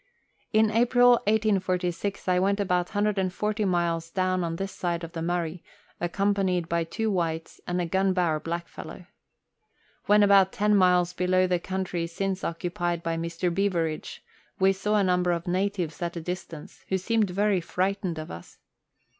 In 0.51 0.71
April 0.71 1.21
184G 1.27 2.27
I 2.27 2.39
went 2.39 2.59
about 2.59 2.87
140 2.95 3.65
miles 3.65 4.09
down 4.09 4.43
on 4.43 4.55
this 4.55 4.71
side 4.71 5.03
of 5.03 5.11
the 5.11 5.21
Murray, 5.21 5.63
accompanied 5.99 6.67
by 6.67 6.83
two 6.83 7.11
whites 7.11 7.61
and 7.67 7.79
a 7.79 7.85
Gunbower 7.85 8.39
black 8.39 8.67
fellow. 8.67 9.05
When 10.07 10.23
about 10.23 10.51
ten 10.53 10.75
miles 10.75 11.13
below 11.13 11.45
the 11.45 11.59
country 11.59 12.07
since 12.07 12.43
occupied 12.43 13.03
by 13.03 13.15
Mr. 13.15 13.53
Beveridge, 13.53 14.23
we 14.59 14.73
saw 14.73 14.95
a 14.95 15.03
number 15.03 15.31
of 15.31 15.45
natives 15.47 16.01
at 16.01 16.15
a 16.17 16.21
distance, 16.21 16.83
who 16.89 16.97
seemed 16.97 17.29
very 17.29 17.61
frightened 17.61 18.17
of 18.17 18.31
us. 18.31 18.57